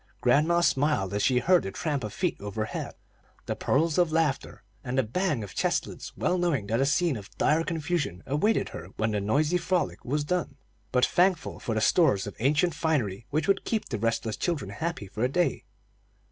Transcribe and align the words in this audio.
Grandma 0.19 0.61
smiled 0.61 1.13
as 1.13 1.21
she 1.21 1.37
heard 1.37 1.61
the 1.61 1.69
tramp 1.69 2.03
of 2.03 2.11
feet 2.11 2.35
overhead, 2.41 2.95
the 3.45 3.55
peals 3.55 3.99
of 3.99 4.11
laughter, 4.11 4.63
and 4.83 4.97
the 4.97 5.03
bang 5.03 5.43
of 5.43 5.53
chest 5.53 5.85
lids, 5.85 6.11
well 6.17 6.39
knowing 6.39 6.65
that 6.65 6.79
a 6.79 6.87
scene 6.87 7.15
of 7.15 7.29
dire 7.37 7.63
confusion 7.63 8.23
awaited 8.25 8.69
her 8.69 8.87
when 8.97 9.11
the 9.11 9.21
noisy 9.21 9.57
frolic 9.59 10.03
was 10.03 10.23
done, 10.23 10.55
but 10.91 11.05
thankful 11.05 11.59
for 11.59 11.75
the 11.75 11.81
stores 11.81 12.25
of 12.25 12.35
ancient 12.39 12.73
finery 12.73 13.27
which 13.29 13.47
would 13.47 13.63
keep 13.63 13.89
the 13.89 13.99
restless 13.99 14.37
children 14.37 14.71
happy 14.71 15.05
for 15.07 15.23
a 15.23 15.29
day. 15.29 15.65